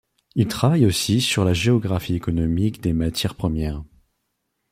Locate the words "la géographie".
1.45-2.15